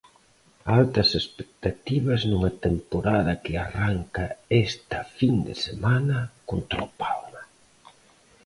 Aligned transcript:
Altas 0.77 1.09
expectativas 1.21 2.21
nunha 2.31 2.51
temporada 2.65 3.33
que 3.43 3.53
arranca 3.65 4.25
esta 4.65 4.99
fin 5.17 5.33
de 5.47 5.55
semana 5.65 6.17
contra 6.49 6.77
o 6.87 6.89
Palma. 7.01 7.43